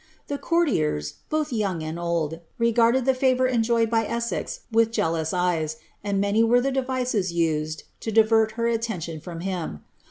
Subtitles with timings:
[0.29, 5.77] The courtiers, both old and young, recrarded the favour enjoved by Essex with jealous eyes,
[6.03, 9.83] and many were the devices used to divert hw attention from him.